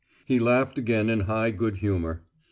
He 0.25 0.39
laughed 0.39 0.79
again 0.79 1.11
in 1.11 1.19
high 1.29 1.51
good 1.51 1.75
humour. 1.75 2.23